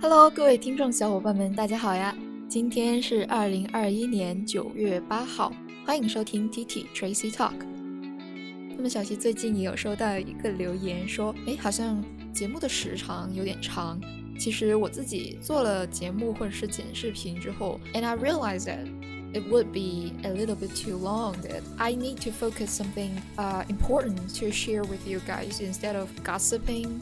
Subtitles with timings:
[0.00, 2.16] Hello，各位听众小伙伴们，大家好呀！
[2.48, 5.52] 今天是二零二一年九月八号，
[5.86, 7.54] 欢迎收听 T T Tracy Talk。
[8.76, 12.02] 那么小溪最近也有收到一个留言说，哎，好像
[12.32, 14.00] 节目的时长有点长。
[14.38, 18.86] 其实我自己做了节目或者是剪视频之后，and I realized that
[19.34, 21.34] it would be a little bit too long.
[21.42, 26.08] That I need to focus something uh important to share with you guys instead of
[26.24, 27.00] gossiping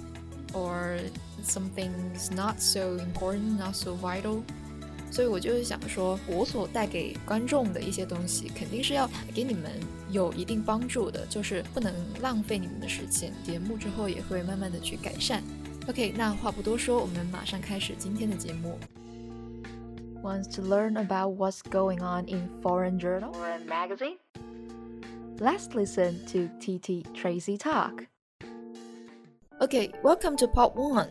[0.53, 0.98] or
[1.45, 4.43] something's not so important, not so vital.
[5.11, 9.72] 所以我就是想说，我所带给观众的一些东西，肯定是要给你们
[10.11, 13.32] 有一定帮助的，就是不能浪费你们的时间。
[13.43, 15.43] 节目之后也会慢慢的去改善。
[15.89, 18.79] OK，那话不多说，我们马上开始今天的节目。
[20.22, 24.18] Wants to learn about what's going on in foreign journal or a magazine?
[25.39, 28.04] Let's listen to TT Tracy talk.
[29.61, 31.08] OK, welcome to part one.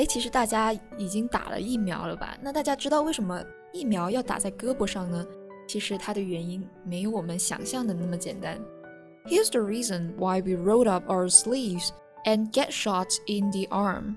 [0.00, 2.34] 哎，其实大家已经打了疫苗了吧？
[2.40, 3.38] 那大家知道为什么
[3.70, 5.22] 疫苗要打在胳膊上呢？
[5.68, 8.58] 其实它的原因没有我们想象的那么简单。
[9.26, 11.90] Here's the reason why we rolled up our sleeves
[12.24, 14.14] and get shot in the arm。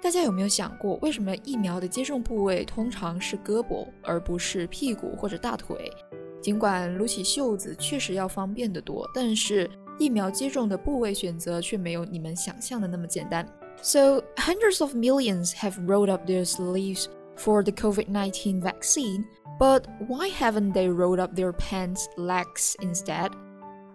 [0.00, 5.92] 大家有没有想过，为什么疫苗的接种部位通常是胳膊，而不是屁股或者大腿？
[6.40, 13.46] 尽管撸起袖子确实要方便得多，但是疫苗接种的部位选择却没有你们想象的那么简单。
[13.81, 19.25] So hundreds of millions have rolled up their sleeves for the COVID-19 vaccine,
[19.59, 23.31] but why haven't they rolled up their pants legs instead?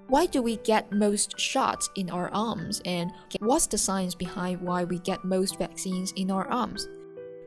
[0.08, 2.80] Why do we get most shots in our arms?
[2.84, 6.88] And what's the science behind why we get most vaccines in our arms?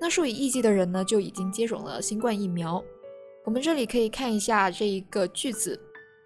[0.01, 2.83] 那数以亿计的人呢，就已经接种了新冠疫苗。
[3.45, 5.79] 我们这里可以看一下这一个句子：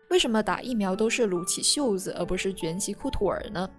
[0.10, 3.70] 为什么打疫苗都是撸起袖子，而不是卷起裤腿儿呢？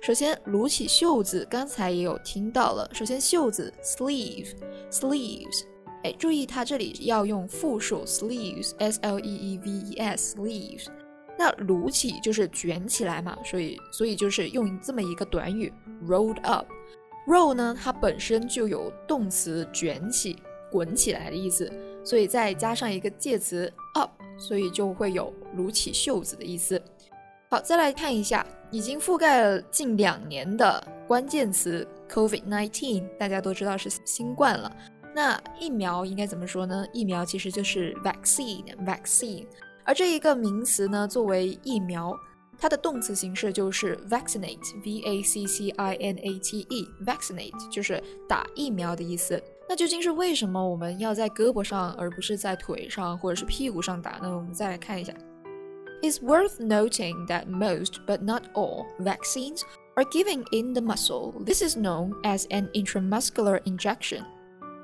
[0.00, 2.88] 首先，撸起袖子，刚才也有听到了。
[2.92, 5.64] 首先，袖子 sleeve，sleeves，
[6.04, 10.86] 哎，注意它这里要用复数 sleeves，s l e e v e s，sleeves。
[11.36, 15.72] 那撸起就是卷起来嘛，所以所以就是用这么一个短语
[16.06, 16.66] rolled up。
[17.26, 20.36] roll 呢，它本身就有动词卷起、
[20.70, 21.70] 滚起来的意思，
[22.04, 26.80] 所以再加上一个介词 up，所以就会有撸起袖子的意思。
[27.50, 34.70] 好，再来看一下已经覆盖了近两年的关键词 COVID-19，大家都知道是新冠了。
[35.14, 36.84] 那疫苗应该怎么说呢？
[36.92, 39.46] 疫苗其实就是 vaccine，vaccine。
[39.84, 42.14] 而这一个名词呢，作为疫苗，
[42.58, 49.42] 它的动词形式就是 vaccinate，v a c c i n a t e，vaccinate 就是打疫苗的意思。
[49.66, 54.28] 那究竟是为什么我们要在胳膊上，而不是在腿上或者是屁股上打呢？
[54.30, 55.12] 我们再来看一下。
[56.01, 59.61] It's worth noting that most, but not all, vaccines
[59.95, 61.33] are given in the muscle.
[61.45, 64.23] This is known as an intramuscular injection.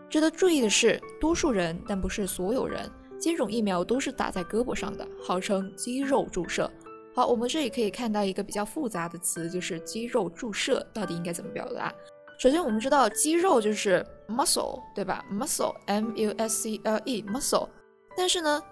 [0.10, 2.90] 值得注意的是，多数人，但不是所有人。
[3.20, 6.72] 接种疫苗都是打在胳膊上的，号称肌肉注射。
[7.14, 11.94] 好，我们这里可以看到一个比较复杂的词，就是肌肉注射到底应该怎么表达？
[12.40, 15.26] 首先，我们知道肌肉就是 muscle，对吧？
[15.30, 17.68] muscle，m u s c l e，muscle。
[18.16, 18.64] 但是呢，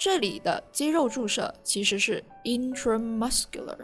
[0.00, 3.76] 这里的肌肉注射其实是 intramuscular，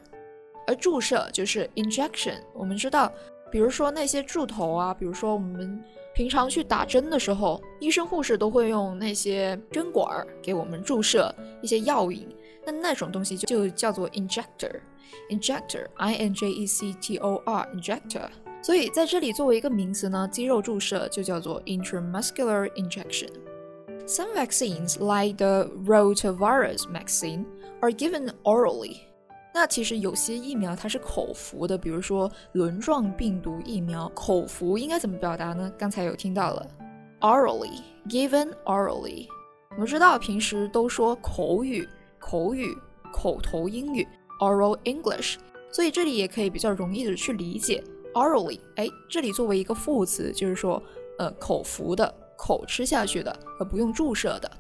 [0.67, 2.41] 而注射就是 injection。
[2.55, 3.13] 我们知道，
[3.53, 5.79] 比如说那些柱头啊，比如说我们。
[6.15, 12.27] 平常去打针的时候，医生护士都会用那些针管儿给我们注射一些药引，
[12.65, 18.31] 那那种东西就就叫做 injector，injector，i n j e c t o r，injector。
[18.63, 23.29] 所以在这里作为一个名词呢，肌肉注射就叫做 intramuscular injection。
[24.07, 27.45] Some vaccines, like the rotavirus vaccine,
[27.81, 28.99] are given orally.
[29.53, 35.73] 那其实有些疫苗它是口服的，比如说轮状病毒疫苗，口服应该怎么表达呢？
[35.77, 36.65] 刚才有听到了
[37.21, 39.27] ，orally given orally。
[39.71, 41.89] 我们知道平时都说口语、
[42.21, 42.77] 口语、
[43.13, 44.07] 口头英语
[44.41, 45.35] oral English，
[45.73, 47.83] 所以这里也可以比较容易的去理解
[48.15, 48.61] orally。
[48.77, 50.81] 哎，这里作为一个副词，就是说
[51.19, 54.52] 呃口服的、口吃下去的，而不用注射的。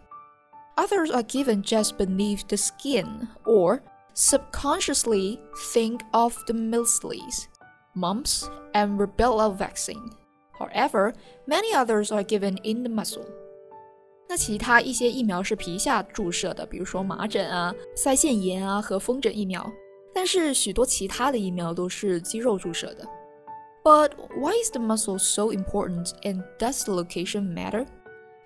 [0.75, 3.81] Others are given just beneath the skin or
[4.15, 5.39] subconsciously
[5.73, 7.45] think of the measles,
[7.93, 10.11] mumps, and rubella vaccine.
[10.57, 11.13] However,
[11.45, 13.25] many others are given in the muscle.
[14.29, 19.69] 那其他一些疫苗是皮下注射的，比如说麻疹啊、腮腺炎啊和风疹疫苗。
[20.13, 23.05] 但是许多其他的疫苗都是肌肉注射的。
[23.86, 27.86] But why is the muscle so important and does the location matter?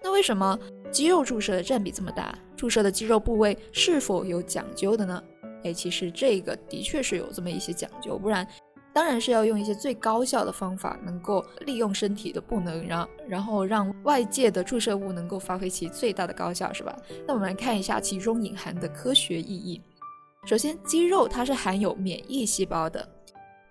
[0.03, 0.59] 那为什么
[0.91, 2.39] 肌肉注射的占比这么大？
[2.55, 5.23] 注射的肌肉部位是否有讲究的呢？
[5.65, 8.47] 哎，其实这个的确是有这么一些讲究，不然
[8.93, 16.95] 当然是要用一些最高效的方法，能够利用身体的不能，让然后让外界的注射物能够发挥其最大的高效，是吧？
[17.27, 19.81] 那我们来看一下其中隐含的科学意义。
[20.45, 23.09] 首先，肌肉它是含有免疫细胞的。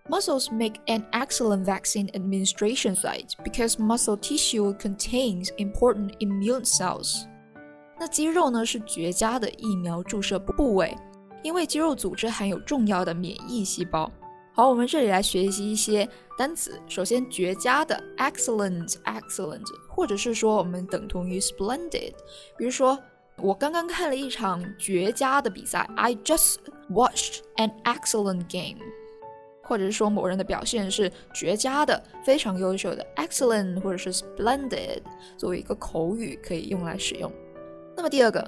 [0.08, 7.24] Muscles make an excellent vaccine administration site because muscle tissue contains important immune cells.
[7.98, 10.94] 那肌肉呢是绝佳的疫苗注射部位，
[11.42, 14.10] 因为肌肉组织含有重要的免疫细胞。
[14.52, 16.78] 好，我们这里来学习一些单词。
[16.86, 22.12] 首先，绝佳的 excellent，excellent，或者是说我们等同于 splendid。
[22.58, 22.98] 比如说，
[23.38, 26.56] 我刚刚看了一场绝佳的比赛，I just
[26.90, 28.78] watched an excellent game。
[29.69, 34.99] 或者是说某人的表现是绝佳的、非常优秀的 excellent，或者是 splendid，
[35.37, 37.31] 作为一个口语可以用来使用。
[37.95, 38.43] 那么第二个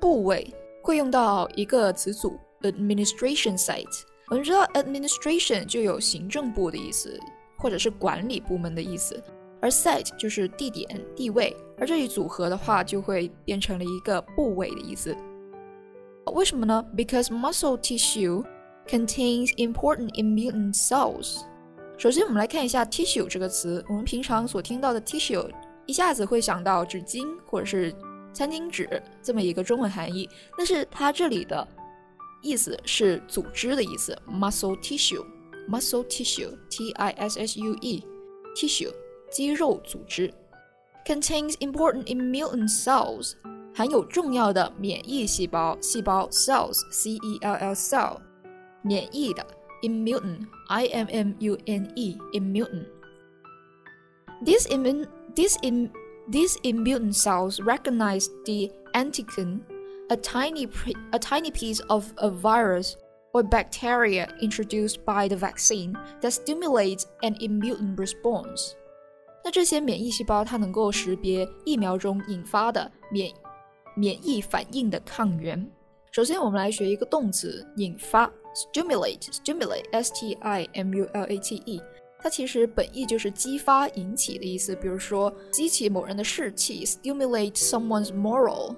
[0.00, 0.52] 部位
[0.82, 4.02] 会用到一个词组 administration site。
[4.30, 7.16] 我们知道 administration 就有行政部的意思，
[7.56, 9.22] 或者是管理部门的意思，
[9.60, 15.16] 而 site 就是地点、地位，而这一组合的话就会变成了一个部位的意思。
[16.34, 18.44] 为什么呢？Because muscle tissue
[18.88, 21.42] contains important immune cells。
[21.98, 25.50] 首先，我们来看一下 tissue 这个词，我们平常所听到的 tissue
[25.84, 27.94] 一下子会想到纸巾或者是
[28.32, 31.66] 餐巾纸这么一个中文含义，但是它这里的
[32.40, 38.92] 意思是组织的意思，muscle tissue，muscle tissue，t i s s u e，tissue，
[39.30, 40.32] 肌肉组织
[41.04, 43.32] ，contains important immune cells，
[43.74, 48.18] 含有重要的免疫细胞，细胞 cells，c e l l cell，
[48.87, 49.45] 免疫的
[49.81, 55.89] immune，i m m u n e，immune。These immune, these in,
[56.29, 59.61] these immune cells recognize the antigen
[60.09, 60.67] a tiny,
[61.11, 62.95] a tiny piece of a virus
[63.33, 68.73] or bacteria introduced by the vaccine that stimulates an immune response。
[69.43, 73.33] 那这些免疫细胞它能够识别疫苗中引发的免
[73.95, 75.69] 免疫反应的抗原。
[76.11, 81.82] 首先，我们来学一个动词引发 ，stimulate，stimulate，s t i m u l a t e，
[82.20, 84.74] 它其实本意就是激发、引起的意思。
[84.74, 88.74] 比如说，激起某人的士气，stimulate someone's moral。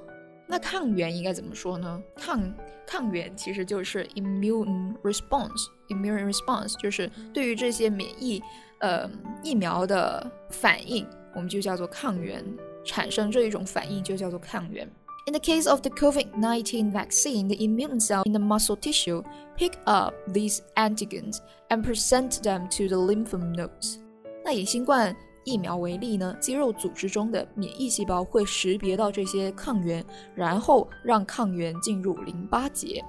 [0.47, 2.03] 那抗原应该怎么说呢？
[2.17, 8.43] 抗抗原其实就是 immune response，immune response 就是对于这些免疫
[8.81, 9.09] 呃
[9.45, 12.45] 疫苗的反应，我们就叫做抗原，
[12.85, 14.91] 产生这一种反应就叫做抗原。
[15.30, 19.24] In the case of the COVID-19 vaccine, the immune cell in the muscle tissue
[19.58, 23.98] pick up these antigens and present them to the lymph nodes。
[24.44, 30.06] 那以新冠疫苗为例呢，肌肉组织中的免疫细胞会识别到这些抗原，
[30.36, 33.04] 然后让抗原进入淋巴结。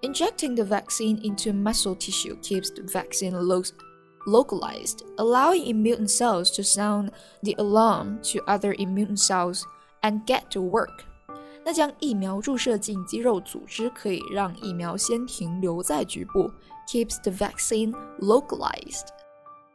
[0.00, 3.62] Injecting the vaccine into muscle tissue keeps the vaccine lo
[4.26, 7.10] localized, allowing immune cells to sound
[7.42, 9.62] the alarm to other immune cells
[10.01, 11.03] and get to work.
[11.65, 16.49] 那将疫苗注射进肌肉组织，可以让疫苗先停留在局部
[16.87, 19.07] ，keeps the vaccine localized.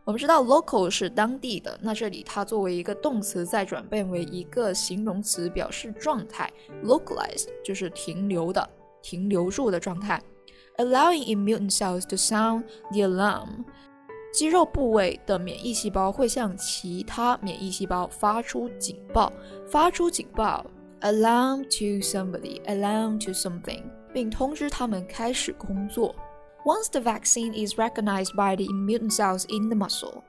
[0.04, 8.68] 我们知道 local 是当地的，那这里它作为一个动词再转变为一个形容词，表示状态，localized 就是停留的、
[9.02, 10.22] 停留住的状态。
[10.76, 13.64] Allowing immune cells to sound the alarm，
[14.33, 19.33] 肌肉部位的免疫细胞会向其他免疫细胞发出警报，
[19.68, 20.66] 发出警报，
[21.01, 26.16] alarm to somebody，alarm to something，并通知他们开始工作。
[26.63, 30.21] Once the vaccine is recognized by the immune cells in the muscle，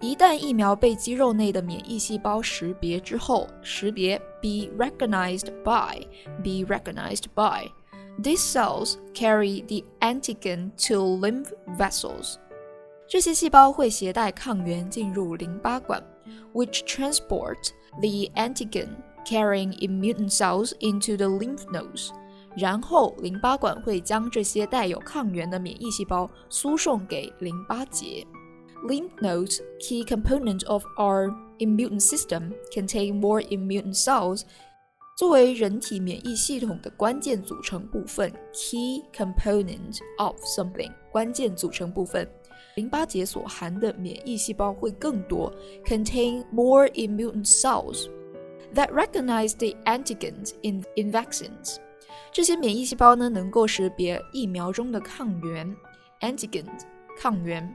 [0.00, 6.00] 一旦疫苗被肌肉内的免疫细胞识别之后，识别 be recognized by
[6.42, 7.70] be recognized by
[8.20, 12.34] these cells carry the antigen to lymph vessels。
[13.08, 16.02] 这些细胞会携带抗原进入淋巴管，
[16.52, 18.88] which transport the antigen
[19.26, 22.08] carrying immune cells into the lymph nodes。
[22.56, 28.24] 然后淋巴管会将这些带有抗原的免疫细胞输送给淋巴结。
[28.86, 34.42] Lymph nodes, key component of our immune system, contain more immune cells.
[35.16, 42.28] 作为人体免疫系统的关键组成部分，key component of something，关键组成部分，
[42.76, 45.52] 淋巴结所含的免疫细胞会更多，
[45.84, 48.08] contain more immune cells
[48.74, 51.76] that recognize the antigens in in vaccines.
[52.32, 55.76] 这些免疫细胞呢，能够识别疫苗中的抗原
[56.20, 56.66] （antigen）
[57.16, 57.72] 抗原，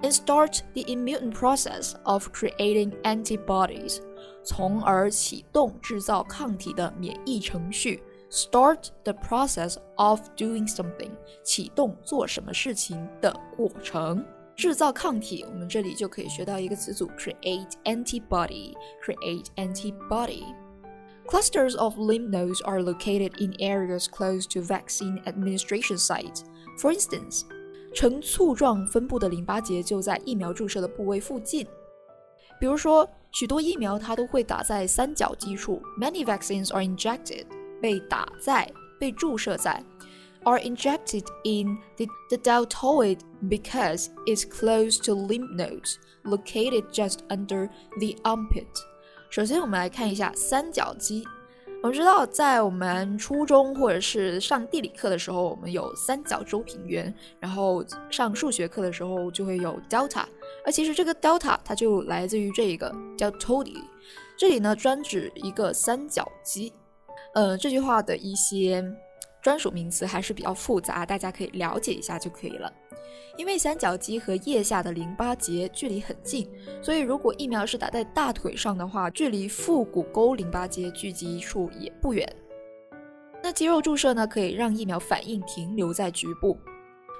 [0.00, 3.98] and start the immune process of creating antibodies，
[4.42, 11.10] 从而启动制造抗体的免疫程序 start the process of doing something，
[11.42, 14.24] 启动做什么事情的过程。
[14.56, 26.42] 制造抗体，我们这里就可以学到一个词组：create antibody。create antibody。Clusters of lymph nodes are located in areas close to vaccine administration sites.
[26.78, 27.42] For instance,
[27.94, 31.66] 呈簇状分布的淋巴结就在疫苗注射的部位附近。
[32.58, 35.80] 比如说，许多疫苗它都会打在三角肌处。
[35.98, 37.46] Many vaccines are injected
[37.85, 38.67] 被打在
[38.99, 39.79] 被注射在
[40.43, 47.69] are injected in the, the deltoid because it's close to lymph nodes located just under
[47.99, 48.65] the armpit.
[49.29, 51.23] 首先，我们来看一下三角肌。
[51.83, 60.23] 我们知道，在我们初中或者是上地理课的时候，我们有三角洲平原；然后上数学课的时候就会有 delta。
[60.65, 63.71] 而其实这个 delta 它就来自于这个叫 toid，
[64.35, 66.73] 这里呢专指一个三角肌。
[67.35, 68.83] 呃，这句话的一些
[69.41, 72.71] 专属名词还是比较复杂，大家可以了解一下就可以了。
[73.37, 76.49] 因为三角肌和腋下的淋巴结距离很近，
[76.81, 82.25] 所以如果疫苗是打在大腿上的话，距离腹股沟淋巴结聚集处也不远。
[83.43, 86.57] 那肌肉注射呢，可以让疫苗反应停留在局部。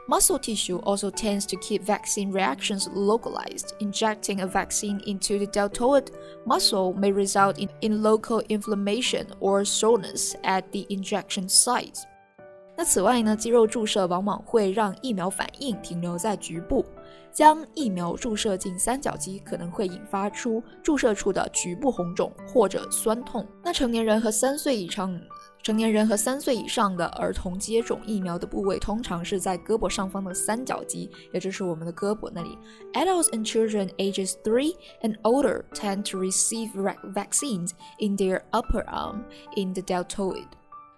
[0.08, 3.74] Muscle tissue also tends to keep vaccine reactions localized.
[3.80, 6.12] Injecting a vaccine into the deltoid
[6.46, 12.06] muscle may result in, in local inflammation or soreness at the injection site.
[12.78, 16.86] 那此外呢，肌肉注射往往会让疫苗反应停留在局部，
[17.32, 23.48] 将疫苗注射进三角肌可能会引发出注射处的局部红肿或者酸痛。
[23.64, 25.18] 那成年人和三岁以上
[25.64, 32.58] 成年人和三岁以上的儿童接种疫苗的部位通常是在胳膊上方的三角肌，也就是我们的胳膊那里。
[32.94, 36.72] Adults and children ages three and older tend to receive
[37.14, 39.24] vaccines in their upper arm
[39.56, 40.46] in the deltoid.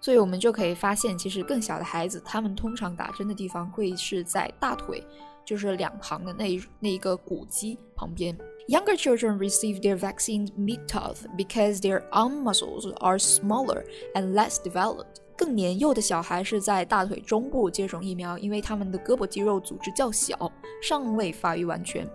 [0.07, 5.01] 所以我们就可以发现，其实更小的孩子，他们通常打针的地方会是在大腿，
[5.45, 8.37] 就是两旁的那那一个骨肌旁边。
[8.67, 15.17] Younger children receive their vaccines mid-tooth because their arm muscles are smaller and less developed。
[15.35, 22.07] 更年幼的小孩是在大腿中部接种疫苗，因为他们的胳膊肌肉组织较小，尚未发育完全。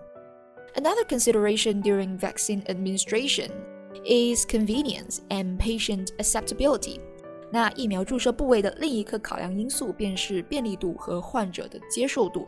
[0.74, 3.50] Another consideration during vaccine administration
[4.04, 7.00] is convenience and patient acceptability.
[7.53, 12.47] 那疫苗注射部位的另一个考量因素便是便利度和患者的接受度，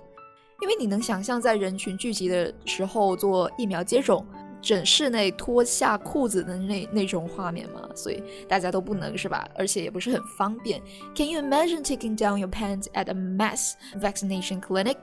[0.63, 4.25] 因为你能想象在人群聚集的时候做疫苗接种，
[4.63, 7.87] 诊室内脱下裤子的那那种画面吗？
[7.93, 9.47] 所以大家都不能是吧？
[9.53, 10.81] 而且也不是很方便。
[11.13, 14.97] Can you imagine taking down your pants at a mass vaccination clinic?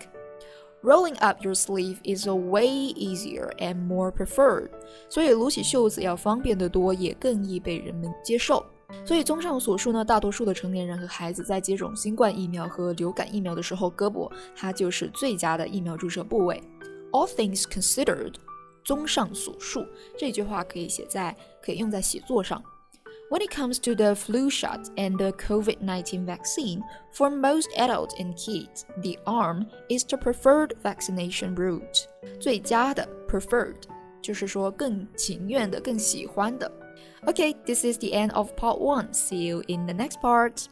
[0.83, 4.71] Rolling up your sleeve is a way easier and more preferred.
[5.09, 8.67] 所以撸起袖子要方便得多，也更易被人们接受。
[9.05, 16.63] 所以，综上所述呢，大多数的成年人和孩子在接种新冠疫苗和流感疫苗的时候，胳膊它就是最佳的疫苗注射部位。
[17.11, 18.35] All things considered，
[18.85, 19.85] 综上所述，
[20.17, 22.63] 这句话可以写在，可以用在写作上。
[23.31, 26.83] When it comes to the flu shot and the COVID-19 vaccine,
[27.15, 32.05] for most adults and kids, the arm is the preferred vaccination route。
[32.39, 33.77] 最佳的 preferred
[34.21, 36.71] 就是说更情愿的、更喜欢的。
[37.29, 39.13] Okay, this is the end of part one.
[39.13, 40.69] See you in the next part.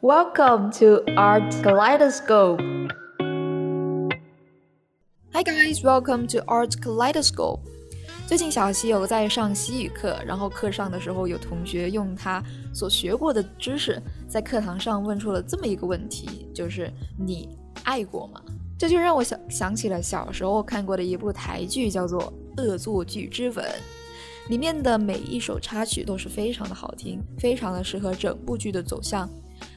[0.00, 2.60] Welcome to Art Kaleidoscope.
[5.34, 7.77] Hi guys, welcome to Art Kaleidoscope.
[8.28, 12.44] 最近小西有在上西语课，然后课上的时候有同学用他
[12.74, 17.48] 所学过的知识，在课堂上问出了这么一个问题，就是你
[17.84, 18.38] 爱过吗？
[18.78, 22.20] 这就让我想想起了小时候看过的一部台剧，叫做
[22.62, 23.64] 《恶作剧之吻》，
[24.50, 29.26] 里面的每一首插曲都是非常的好听，非常的适合整部剧的走向。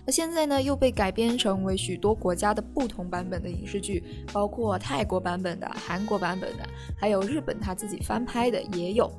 [0.06, 9.12] 那现在呢，又被改编成为许多国家的不同版本的影视剧，包括泰国版本的、韩国版本的，还有日本他自己翻拍的也有，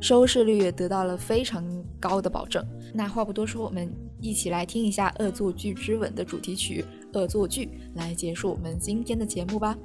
[0.00, 1.64] 收视率也得到了非常
[1.98, 2.64] 高的保证。
[2.94, 6.84] 那话不多说，我们一起来听一下《恶作剧之吻》的主题曲
[7.18, 9.76] 《恶作剧》，来结束我们今天的节目吧。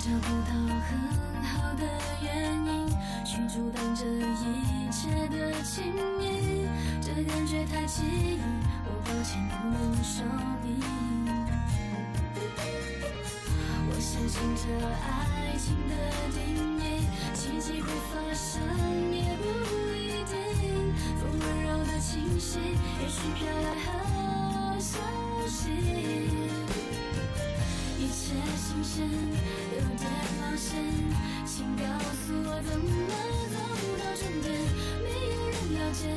[0.00, 0.52] 找不到
[0.88, 0.98] 很
[1.44, 1.84] 好的
[2.22, 2.88] 原因
[3.22, 6.66] 去阻挡这一切的亲密，
[7.02, 8.40] 这感觉太奇异，
[8.86, 10.24] 我抱歉不能说
[10.64, 10.80] 明。
[13.90, 14.62] 我相信这
[15.04, 15.92] 爱情的
[16.32, 16.40] 定
[16.78, 17.04] 义，
[17.34, 18.58] 奇迹会发生
[19.12, 19.44] 也不
[19.94, 22.58] 一定，风温柔的气息，
[23.02, 23.99] 也许飘来
[36.02, 36.16] 人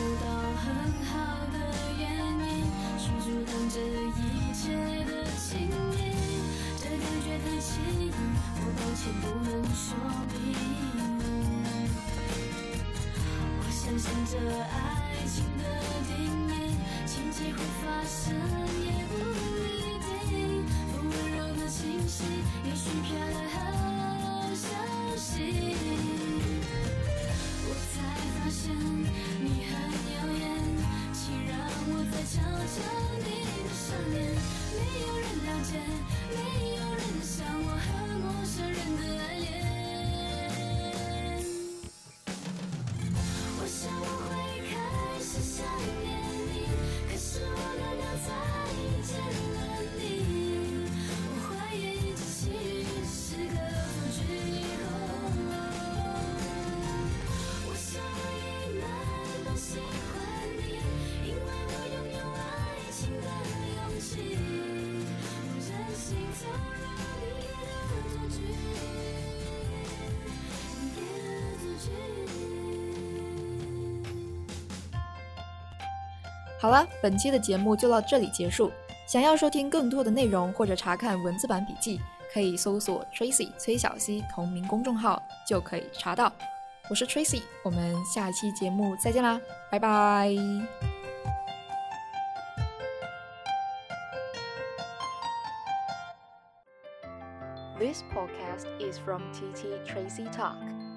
[0.00, 0.24] 不到
[0.56, 0.64] 很
[1.04, 1.12] 好
[1.52, 1.56] 的
[1.98, 2.64] 原因
[2.96, 3.76] 去阻挡这
[4.16, 4.18] 一
[4.54, 4.72] 切
[5.04, 6.00] 的亲密，
[6.78, 8.10] 这感觉太奇异，
[8.56, 9.84] 我抱歉不能说
[10.32, 10.34] 明。
[13.58, 14.74] 我相信这爱
[15.26, 15.62] 情的
[16.08, 16.16] 定
[16.48, 16.50] 义，
[17.04, 18.32] 奇迹会发生
[18.80, 19.12] 也不
[19.68, 20.32] 一定，
[20.94, 21.78] 风温柔的气
[22.08, 22.24] 息，
[22.64, 23.58] 也许飘来好
[24.54, 24.64] 消
[25.18, 25.28] 息。
[27.62, 27.94] 我才
[28.34, 28.64] 发现
[30.08, 30.42] 耀眼，
[31.12, 31.52] 请让
[31.88, 32.40] 我再瞧
[32.74, 33.19] 瞧
[76.60, 78.70] 好了，本期的节目就到这里结束。
[79.06, 81.98] 想要收听更多的内容或者查看文字版笔记，
[82.32, 86.30] 可以搜索 Tracy 崔小溪同名公众号就可以查到。
[86.90, 90.28] 我是 Tracy，我们下期节目再见啦，拜拜。
[97.78, 100.89] This podcast is from TT Tracy Talk.